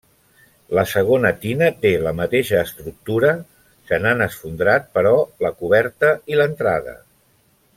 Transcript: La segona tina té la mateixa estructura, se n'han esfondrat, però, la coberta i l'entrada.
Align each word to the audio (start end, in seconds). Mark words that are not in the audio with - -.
La 0.77 0.83
segona 0.91 1.31
tina 1.43 1.67
té 1.83 1.91
la 2.05 2.13
mateixa 2.21 2.63
estructura, 2.69 3.33
se 3.91 4.01
n'han 4.05 4.27
esfondrat, 4.27 4.89
però, 4.99 5.15
la 5.47 5.53
coberta 5.61 6.11
i 6.35 6.41
l'entrada. 6.41 6.97